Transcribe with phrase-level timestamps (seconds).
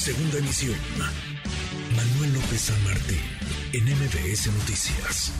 [0.00, 0.78] Segunda emisión.
[1.94, 3.18] Manuel López San Martín,
[3.74, 5.30] en MBS Noticias.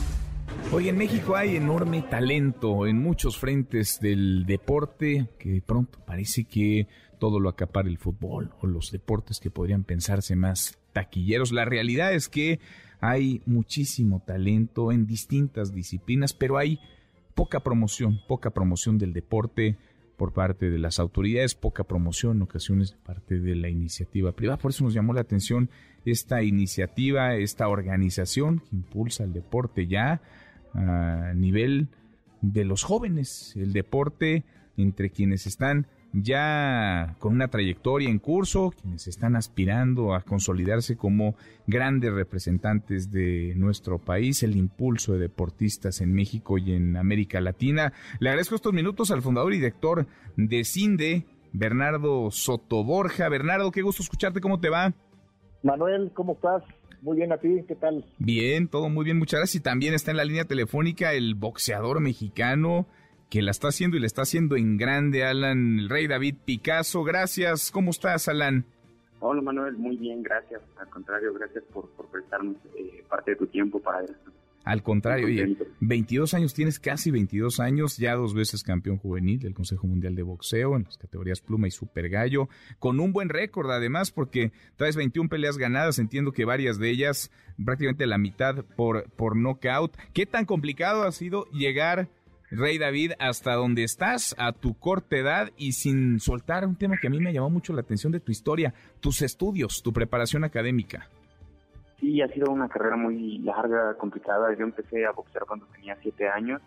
[0.71, 6.43] Hoy en México hay enorme talento en muchos frentes del deporte que de pronto parece
[6.43, 6.87] que
[7.17, 11.51] todo lo acapara el fútbol o los deportes que podrían pensarse más taquilleros.
[11.51, 12.59] La realidad es que
[12.99, 16.79] hay muchísimo talento en distintas disciplinas, pero hay
[17.33, 19.79] poca promoción, poca promoción del deporte
[20.21, 24.59] por parte de las autoridades, poca promoción en ocasiones parte de la iniciativa privada.
[24.59, 25.71] Por eso nos llamó la atención
[26.05, 30.21] esta iniciativa, esta organización que impulsa el deporte ya
[30.75, 31.87] a nivel
[32.41, 34.43] de los jóvenes, el deporte
[34.77, 41.35] entre quienes están ya con una trayectoria en curso, quienes están aspirando a consolidarse como
[41.67, 47.93] grandes representantes de nuestro país, el impulso de deportistas en México y en América Latina.
[48.19, 53.29] Le agradezco estos minutos al fundador y director de CINDE, Bernardo Sotoborja.
[53.29, 54.93] Bernardo, qué gusto escucharte, ¿cómo te va?
[55.63, 56.63] Manuel, ¿cómo estás?
[57.01, 58.05] Muy bien a ti, ¿qué tal?
[58.19, 59.61] Bien, todo muy bien, muchas gracias.
[59.61, 62.85] Y también está en la línea telefónica el boxeador mexicano
[63.31, 67.01] que la está haciendo y le está haciendo en grande, Alan, el rey David Picasso.
[67.05, 68.65] Gracias, ¿cómo estás, Alan?
[69.21, 70.61] Hola, Manuel, muy bien, gracias.
[70.77, 74.31] Al contrario, gracias por, prestarnos eh, parte de tu tiempo para esto.
[74.65, 79.53] Al contrario, oye, 22 años, tienes casi 22 años, ya dos veces campeón juvenil del
[79.53, 83.71] Consejo Mundial de Boxeo en las categorías pluma y super gallo, con un buen récord
[83.71, 87.31] además, porque traes 21 peleas ganadas, entiendo que varias de ellas,
[87.63, 89.95] prácticamente la mitad por, por knockout.
[90.13, 92.09] ¿Qué tan complicado ha sido llegar
[92.51, 97.07] Rey David, hasta donde estás, a tu corta edad y sin soltar un tema que
[97.07, 101.07] a mí me llamó mucho la atención de tu historia, tus estudios, tu preparación académica.
[102.01, 104.53] Sí, ha sido una carrera muy larga, complicada.
[104.53, 106.61] Yo empecé a boxear cuando tenía siete años.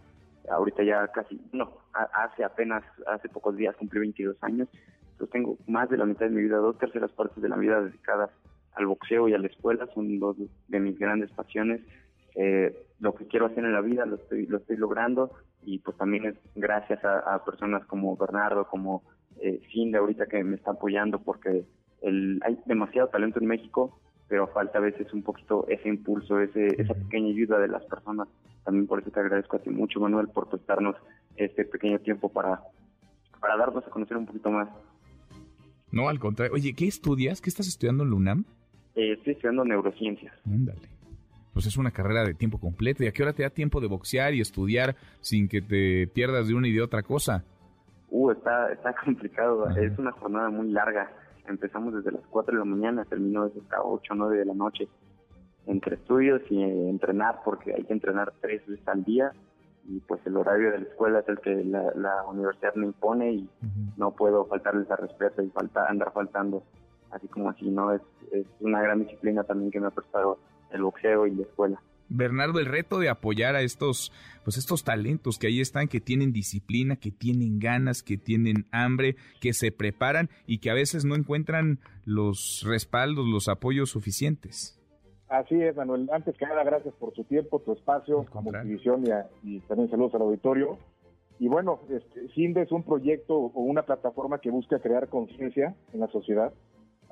[0.51, 4.69] Ahorita ya casi, no, hace apenas, hace pocos días cumplí 22 años.
[5.13, 7.83] Entonces tengo más de la mitad de mi vida, dos terceras partes de la vida
[7.83, 8.31] dedicadas
[8.73, 9.87] al boxeo y a la escuela.
[9.93, 10.37] Son dos
[10.69, 11.83] de mis grandes pasiones.
[12.37, 15.31] Eh, lo que quiero hacer en la vida lo estoy, lo estoy logrando
[15.65, 19.03] y pues también es gracias a, personas como Bernardo, como
[19.41, 21.65] eh, Cindy ahorita que me está apoyando porque
[22.03, 23.99] el, hay demasiado talento en México,
[24.29, 28.29] pero falta a veces un poquito ese impulso, ese, esa pequeña ayuda de las personas.
[28.65, 30.97] También por eso te agradezco a ti mucho, Manuel, por prestarnos
[31.37, 32.61] este pequeño tiempo para,
[33.41, 34.69] para darnos a conocer un poquito más.
[35.93, 36.55] No, al contrario.
[36.55, 37.41] Oye, ¿qué estudias?
[37.41, 38.45] ¿Qué estás estudiando en la UNAM?
[38.95, 40.35] Eh, estoy estudiando neurociencias.
[40.47, 40.94] Ándale
[41.55, 43.05] pues es una carrera de tiempo completo.
[43.05, 46.49] ¿Y a qué hora te da tiempo de boxear y estudiar sin que te pierdas
[46.49, 47.45] de una y de otra cosa?
[48.11, 49.71] Uh, está, está complicado.
[49.71, 51.11] Es una jornada muy larga.
[51.47, 54.55] Empezamos desde las 4 de la mañana, terminó desde las 8 o 9 de la
[54.55, 54.89] noche.
[55.67, 59.33] Entre estudios y entrenar, porque hay que entrenar tres veces al día.
[59.87, 63.51] Y pues el horario de la escuela es el que la, universidad me impone y
[63.97, 66.63] no puedo faltarles a respeto y falta, andar faltando
[67.11, 67.93] así como así, ¿no?
[67.93, 70.39] Es, es una gran disciplina también que me ha prestado
[70.75, 71.81] el boxeo y la escuela.
[72.09, 74.13] Bernardo, el reto de apoyar a estos,
[74.45, 79.17] pues estos talentos que ahí están, que tienen disciplina, que tienen ganas, que tienen hambre,
[79.41, 84.79] que se preparan y que a veces no encuentran los respaldos, los apoyos suficientes.
[85.29, 86.09] Así es, Manuel.
[86.13, 89.05] Antes que nada, gracias por tu tiempo, tu espacio, como televisión
[89.43, 90.79] y, también saludos al auditorio.
[91.41, 96.01] Y bueno, este, CINDE es un proyecto o una plataforma que busca crear conciencia en
[96.01, 96.53] la sociedad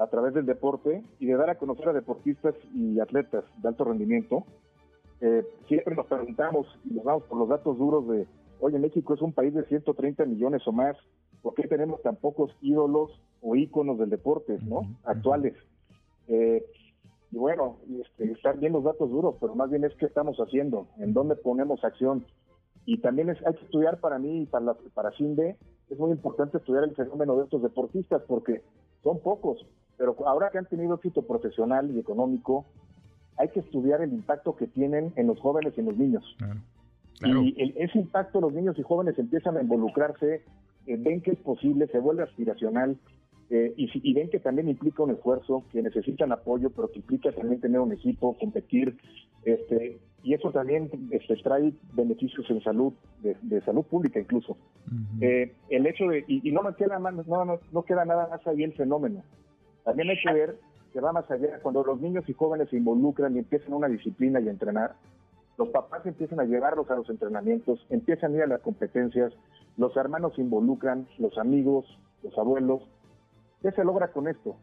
[0.02, 3.84] a través del deporte y de dar a conocer a deportistas y atletas de alto
[3.84, 4.44] rendimiento.
[5.20, 8.26] Eh, siempre nos preguntamos y nos vamos por los datos duros de,
[8.60, 10.96] oye, México es un país de 130 millones o más,
[11.42, 14.82] ¿por qué tenemos tan pocos ídolos o íconos del deporte, ¿no?
[15.04, 15.54] Actuales.
[16.26, 16.64] Eh,
[17.30, 20.88] y bueno, este, están bien los datos duros, pero más bien es qué estamos haciendo,
[20.98, 22.26] en dónde ponemos acción.
[22.84, 25.56] Y también es, hay que estudiar para mí y para, para CINDE,
[25.88, 28.62] es muy importante estudiar el fenómeno de estos deportistas porque
[29.02, 29.64] son pocos,
[29.96, 32.66] pero ahora que han tenido éxito profesional y económico,
[33.36, 36.24] hay que estudiar el impacto que tienen en los jóvenes y en los niños.
[37.24, 40.42] Y ese impacto los niños y jóvenes empiezan a involucrarse,
[40.86, 42.98] eh, ven que es posible, se vuelve aspiracional
[43.50, 47.60] eh, y, ven que también implica un esfuerzo, que necesitan apoyo, pero que implica también
[47.60, 48.96] tener un equipo, competir,
[49.44, 54.56] este, y eso también este, trae beneficios en salud, de, salud pública incluso.
[55.20, 58.46] Eh, el hecho de, y, no, me queda más, no, no, no queda nada más
[58.46, 59.22] ahí el fenómeno,
[59.84, 60.58] también hay que ver
[60.92, 64.40] que va más allá, cuando los niños y jóvenes se involucran y empiezan una disciplina
[64.40, 64.94] y a entrenar,
[65.56, 69.32] los papás empiezan a llevarlos a los entrenamientos, empiezan a ir a las competencias,
[69.76, 71.86] los hermanos se involucran, los amigos,
[72.22, 72.82] los abuelos.
[73.62, 74.56] ¿Qué se logra con esto?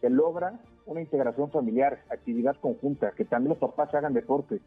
[0.00, 4.60] Se logra una integración familiar, actividad conjunta, que también los papás hagan deporte.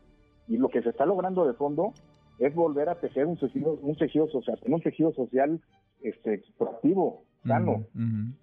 [0.48, 1.94] Y lo que se está logrando de fondo
[2.40, 5.62] es volver a tejer un tejido, un tejido social, un tejido social
[6.02, 7.86] este, proactivo, sano,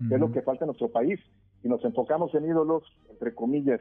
[0.09, 1.21] que es lo que falta en nuestro país.
[1.63, 3.81] Si nos enfocamos en ídolos, entre comillas,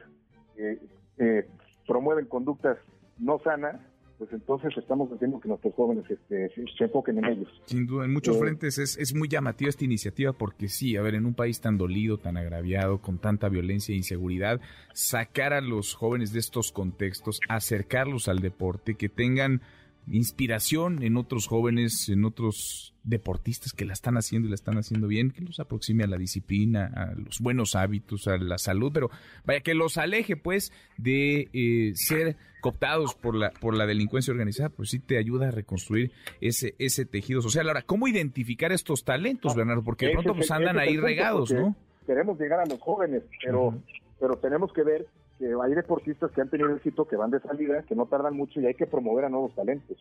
[0.56, 0.78] que
[1.18, 1.48] eh,
[1.86, 2.78] promueven conductas
[3.18, 3.80] no sanas,
[4.18, 7.48] pues entonces estamos haciendo que nuestros jóvenes este, se enfoquen en ellos.
[7.66, 11.02] Sin duda, en muchos eh, frentes es, es, muy llamativa esta iniciativa porque sí, a
[11.02, 14.60] ver, en un país tan dolido, tan agraviado, con tanta violencia e inseguridad,
[14.94, 19.60] sacar a los jóvenes de estos contextos, acercarlos al deporte, que tengan
[20.08, 25.06] inspiración en otros jóvenes, en otros deportistas que la están haciendo y la están haciendo
[25.06, 29.10] bien, que los aproxime a la disciplina, a los buenos hábitos, a la salud, pero
[29.44, 34.70] vaya que los aleje pues de eh, ser cooptados por la por la delincuencia organizada,
[34.70, 36.10] pues sí te ayuda a reconstruir
[36.40, 37.68] ese ese tejido social.
[37.68, 39.84] Ahora, ¿cómo identificar estos talentos, ah, Bernardo?
[39.84, 41.76] Porque de pronto pues andan ahí regados, ¿no?
[42.06, 43.74] Queremos llegar a los jóvenes, pero
[44.18, 45.06] pero tenemos que ver
[45.38, 48.60] que hay deportistas que han tenido éxito, que van de salida, que no tardan mucho
[48.60, 49.96] y hay que promover a nuevos talentos.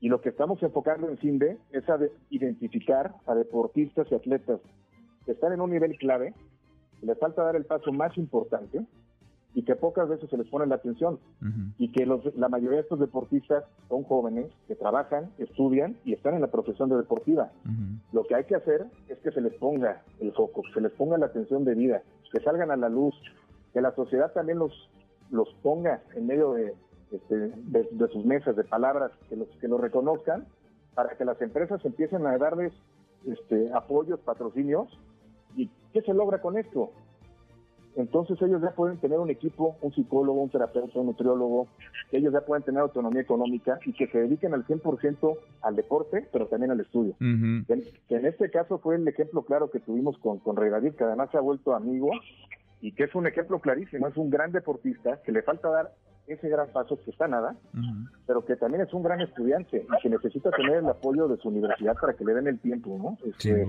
[0.00, 1.98] Y lo que estamos enfocando en CINDE es a
[2.30, 4.60] identificar a deportistas y atletas
[5.24, 6.34] que están en un nivel clave,
[7.00, 8.84] que les falta dar el paso más importante
[9.54, 11.18] y que pocas veces se les pone la atención.
[11.78, 16.34] Y que los, la mayoría de estos deportistas son jóvenes que trabajan, estudian y están
[16.34, 17.52] en la profesión de deportiva.
[18.12, 20.92] Lo que hay que hacer es que se les ponga el foco, que se les
[20.92, 22.02] ponga la atención de vida,
[22.32, 23.14] que salgan a la luz,
[23.72, 24.72] que la sociedad también los,
[25.30, 26.54] los ponga en medio
[27.10, 30.46] este, de, de, sus mesas de palabras, que los, que los reconozcan,
[30.94, 32.72] para que las empresas empiecen a darles
[33.26, 34.88] este, apoyos, patrocinios.
[35.56, 36.90] ¿Y qué se logra con esto?
[37.96, 41.68] Entonces ellos ya pueden tener un equipo, un psicólogo, un terapeuta, un nutriólogo,
[42.10, 46.28] que ellos ya pueden tener autonomía económica y que se dediquen al 100% al deporte,
[46.32, 47.14] pero también al estudio.
[47.18, 51.04] que, en este caso fue el ejemplo claro que tuvimos con, con Rey David, que
[51.04, 52.10] además se ha vuelto amigo
[52.84, 55.94] y que es un ejemplo clarísimo, es un gran deportista que le falta dar
[56.26, 57.56] ese gran paso que está nada,
[58.26, 61.48] pero que también es un gran estudiante y que necesita tener el apoyo de su
[61.48, 63.16] universidad para que le den el tiempo, ¿no?
[63.26, 63.66] Este,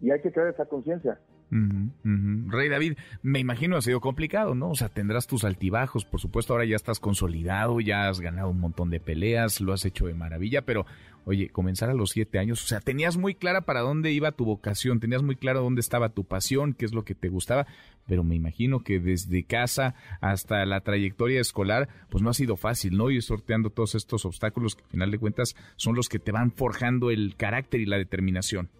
[0.00, 1.18] y hay que crear esa conciencia.
[1.50, 4.70] Rey David, me imagino ha sido complicado, ¿no?
[4.70, 8.60] O sea, tendrás tus altibajos, por supuesto, ahora ya estás consolidado, ya has ganado un
[8.60, 10.86] montón de peleas, lo has hecho de maravilla, pero
[11.24, 14.44] oye, comenzar a los siete años, o sea, tenías muy clara para dónde iba tu
[14.44, 17.66] vocación, tenías muy claro dónde estaba tu pasión, qué es lo que te gustaba,
[18.06, 22.96] pero me imagino que desde casa hasta la trayectoria escolar, pues no ha sido fácil,
[22.96, 23.10] ¿no?
[23.10, 26.52] Ir sorteando todos estos obstáculos que al final de cuentas son los que te van
[26.52, 28.70] forjando el carácter y la determinación.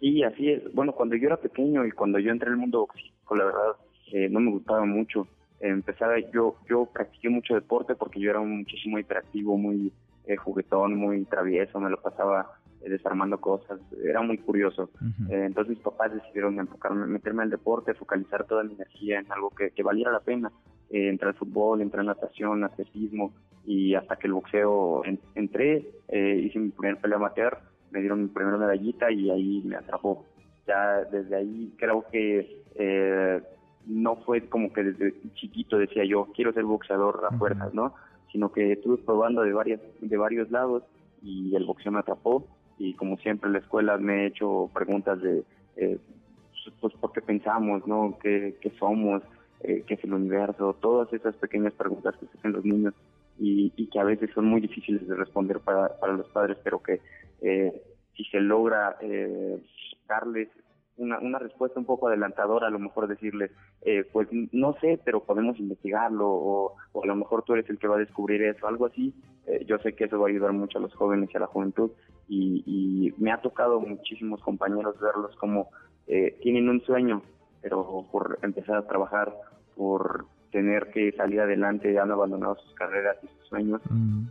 [0.00, 0.72] Sí, así es.
[0.74, 3.76] Bueno, cuando yo era pequeño y cuando yo entré en el mundo boxístico, la verdad,
[4.12, 5.26] eh, no me gustaba mucho.
[5.60, 9.92] empezaba, yo, yo practiqué mucho deporte porque yo era muchísimo hiperactivo, muy
[10.26, 14.90] eh, juguetón, muy travieso, me lo pasaba eh, desarmando cosas, era muy curioso.
[15.30, 19.70] entonces mis papás decidieron enfocarme, meterme al deporte, focalizar toda mi energía en algo que,
[19.70, 20.52] que valiera la pena.
[20.90, 23.32] entrar al fútbol, entrar en natación, atletismo
[23.64, 25.02] y hasta que el boxeo
[25.34, 27.58] entré, hice mi primer pelea amateur
[27.96, 30.26] me dieron mi primera medallita y ahí me atrapó.
[30.66, 33.40] Ya desde ahí creo que eh,
[33.86, 37.94] no fue como que desde chiquito decía yo, quiero ser boxeador a fuerzas, ¿no?
[38.30, 40.82] Sino que estuve probando de, varias, de varios lados
[41.22, 42.46] y el boxeo me atrapó
[42.76, 45.42] y como siempre en la escuela me he hecho preguntas de,
[45.76, 45.98] eh,
[46.78, 48.18] pues, ¿por qué pensamos, no?
[48.22, 49.22] ¿Qué, qué somos?
[49.60, 50.76] Eh, ¿Qué es el universo?
[50.82, 52.92] Todas esas pequeñas preguntas que se hacen los niños
[53.38, 56.82] y, y, que a veces son muy difíciles de responder para, para los padres, pero
[56.82, 57.00] que
[57.42, 57.82] eh,
[58.16, 59.58] si se logra eh,
[60.08, 60.48] darles
[60.96, 63.50] una, una respuesta un poco adelantadora, a lo mejor decirles,
[63.82, 67.88] eh, pues no sé, pero podemos investigarlo, o, a lo mejor tú eres el que
[67.88, 69.14] va a descubrir eso, algo así.
[69.46, 71.46] Eh, yo sé que eso va a ayudar mucho a los jóvenes y a la
[71.46, 71.90] juventud,
[72.28, 75.68] y, y me ha tocado muchísimos compañeros verlos como
[76.06, 77.22] eh, tienen un sueño,
[77.60, 79.34] pero por empezar a trabajar,
[79.76, 83.82] por tener que salir adelante, han abandonado sus carreras y sus sueños,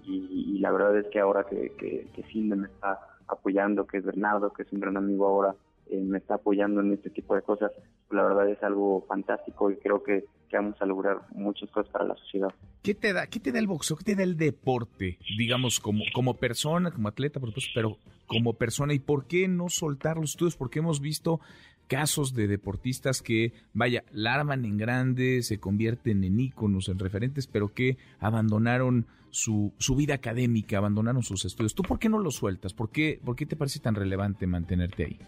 [0.07, 4.51] y, la verdad es que ahora que, que, que me está apoyando, que es Bernardo,
[4.51, 5.53] que es un gran amigo ahora,
[5.91, 7.71] eh, me está apoyando en este tipo de cosas,
[8.09, 12.15] la verdad es algo fantástico y creo que, vamos a lograr muchas cosas para la
[12.15, 12.47] sociedad.
[12.81, 13.97] ¿Qué te da, qué te da el boxeo?
[13.97, 15.19] ¿Qué te da el deporte?
[15.37, 18.93] Digamos, como, como persona, como atleta, por supuesto, pero como persona.
[18.93, 20.55] ¿Y por qué no soltar los estudios?
[20.55, 21.41] Porque hemos visto
[21.87, 27.47] casos de deportistas que, vaya, la arman en grande, se convierten en íconos, en referentes,
[27.47, 31.75] pero que abandonaron su, su vida académica, abandonaron sus estudios.
[31.75, 32.73] ¿Tú por qué no lo sueltas?
[32.73, 35.19] ¿Por qué, por qué te parece tan relevante mantenerte ahí?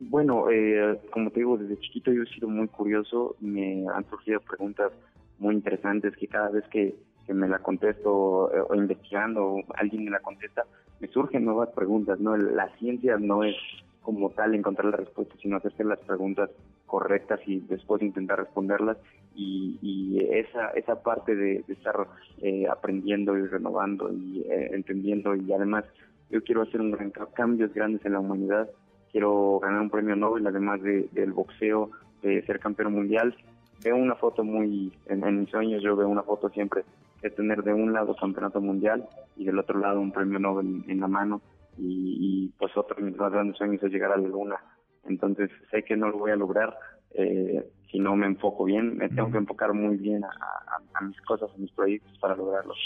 [0.00, 4.40] Bueno, eh, como te digo, desde chiquito yo he sido muy curioso, me han surgido
[4.40, 4.92] preguntas
[5.38, 6.94] muy interesantes que cada vez que,
[7.28, 10.64] me la contesto eh, o investigando o alguien me la contesta,
[11.00, 12.36] me surgen nuevas preguntas, ¿no?
[12.36, 13.56] La ciencia no es
[14.02, 16.50] como tal encontrar la respuesta, sino hacerse las preguntas
[16.86, 18.98] correctas y después intentar responderlas.
[19.34, 22.06] Y, esa, esa parte de, estar
[22.42, 25.84] eh, aprendiendo y renovando y eh, entendiendo y además
[26.30, 28.68] yo quiero hacer un gran cambios grandes en la humanidad.
[29.10, 31.90] Quiero ganar un premio Nobel, además de, del boxeo,
[32.22, 33.36] de ser campeón mundial.
[33.84, 36.84] Veo una foto muy, en, mis sueños yo veo una foto siempre
[37.20, 39.06] de tener de un lado campeonato mundial
[39.36, 41.42] y del otro lado un premio Nobel en la mano
[41.84, 44.56] y, pues otro de mis más grandes sueños es llegar a la luna.
[45.04, 46.76] Entonces sé que no lo voy a lograr
[47.14, 50.30] eh, si no me enfoco bien, me tengo que enfocar muy bien a,
[50.94, 52.78] a mis cosas, a mis proyectos para lograrlos.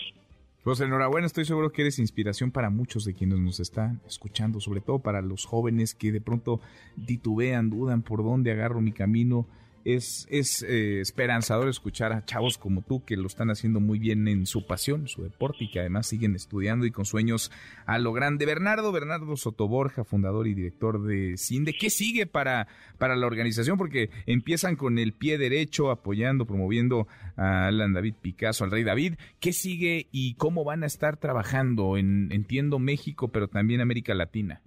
[0.67, 4.81] Pues enhorabuena, estoy seguro que eres inspiración para muchos de quienes nos están escuchando, sobre
[4.81, 6.61] todo para los jóvenes que de pronto
[7.07, 9.47] titubean, dudan por dónde agarro mi camino
[9.87, 14.27] es, es eh, esperanzador escuchar a chavos como tú que lo están haciendo muy bien
[14.27, 17.53] en su pasión, su deporte y que además siguen estudiando y con sueños
[17.87, 18.47] a lo grande.
[18.47, 22.67] Bernardo, Bernardo Sotoborja, fundador y director de CINDE, ¿qué sigue para,
[22.99, 23.79] para la organización?
[23.79, 29.15] Porque empiezan con el pie derecho, apoyando, promoviendo a Alan David Picasso, al Rey David.
[29.39, 34.63] ¿Qué sigue y cómo van a estar trabajando en, entiendo, México, pero también América Latina?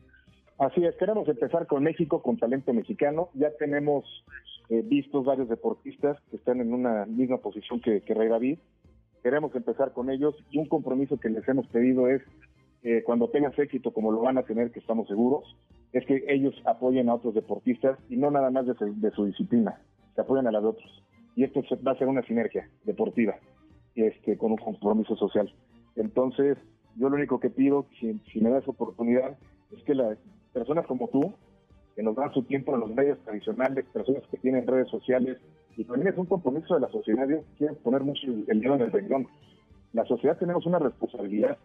[0.59, 3.29] Así es, queremos empezar con México, con talento mexicano.
[3.33, 4.05] Ya tenemos
[4.69, 8.59] eh, vistos varios deportistas que están en una misma posición que, que Rey David.
[9.23, 12.21] Queremos empezar con ellos y un compromiso que les hemos pedido es,
[12.83, 15.57] eh, cuando tengas éxito, como lo van a tener, que estamos seguros,
[15.91, 19.81] es que ellos apoyen a otros deportistas y no nada más de su, disciplina,
[20.15, 21.03] se apoyan a las de otros.
[21.35, 23.35] Y esto va a ser una sinergia deportiva
[23.95, 25.51] este, con un compromiso social.
[25.95, 26.57] Entonces,
[26.95, 29.35] yo lo único que pido, si, si me das oportunidad,
[29.71, 30.15] es que la,
[30.53, 31.33] personas como tú,
[31.99, 35.37] que nos dan su tiempo en los medios tradicionales, personas que tienen redes sociales,
[35.75, 38.81] y también es un compromiso de la sociedad, yo quiero poner mucho el dedo en
[38.83, 39.27] el renglón.
[39.91, 41.57] La sociedad tenemos una responsabilidad,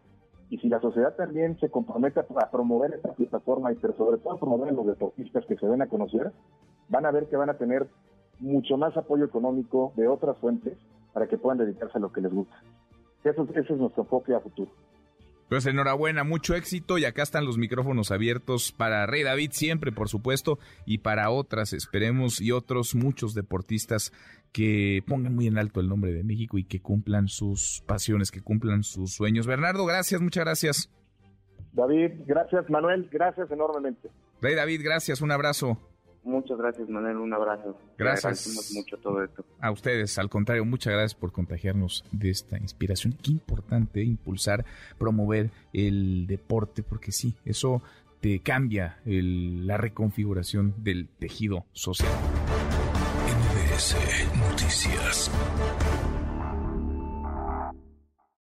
[0.50, 4.40] y si la sociedad también se compromete a promover esta plataforma, y sobre todo a
[4.40, 6.32] promover a los deportistas que se den a conocer,
[6.88, 7.86] van a ver que van a tener
[8.40, 10.76] mucho más apoyo económico de otras fuentes
[11.12, 12.60] para que puedan dedicarse a lo que les gusta.
[13.22, 14.72] Eso, ese es nuestro enfoque a futuro.
[15.48, 20.08] Pues enhorabuena, mucho éxito y acá están los micrófonos abiertos para Rey David siempre, por
[20.08, 24.12] supuesto, y para otras, esperemos, y otros muchos deportistas
[24.52, 28.40] que pongan muy en alto el nombre de México y que cumplan sus pasiones, que
[28.40, 29.46] cumplan sus sueños.
[29.46, 30.90] Bernardo, gracias, muchas gracias.
[31.72, 32.70] David, gracias.
[32.70, 34.08] Manuel, gracias enormemente.
[34.40, 35.78] Rey David, gracias, un abrazo.
[36.24, 37.18] Muchas gracias, Manuel.
[37.18, 37.78] Un abrazo.
[37.98, 38.72] Gracias.
[38.74, 39.44] mucho todo esto.
[39.60, 43.14] A ustedes, al contrario, muchas gracias por contagiarnos de esta inspiración.
[43.22, 44.64] Qué importante impulsar,
[44.98, 47.82] promover el deporte, porque sí, eso
[48.20, 52.10] te cambia la reconfiguración del tejido social.
[53.26, 53.96] NBS
[54.38, 55.30] Noticias.